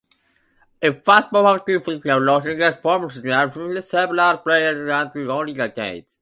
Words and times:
In 0.87 0.93
pharmaceuticals, 0.93 2.05
rosin 2.29 2.73
forms 2.81 3.17
an 3.17 3.29
ingredient 3.29 3.75
in 3.77 3.81
several 3.83 4.37
plasters 4.39 4.89
and 4.89 5.29
ointments. 5.29 6.17